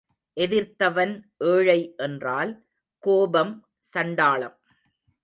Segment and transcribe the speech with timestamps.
[0.37, 1.11] எதிர்த்தவன்
[1.37, 2.53] ஏழை என்றால்
[3.03, 3.53] கோபம்
[3.81, 4.57] சண்டாளம்.